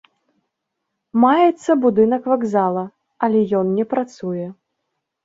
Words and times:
Маецца 1.23 1.71
будынак 1.83 2.23
вакзала, 2.31 2.83
але 3.29 3.39
ён 3.59 3.65
не 3.77 3.85
працуе. 3.93 4.47